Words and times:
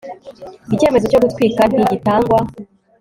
icyemezo 0.73 1.05
cyo 1.11 1.19
gutwika 1.23 1.61
ntigitangwa 1.71 2.39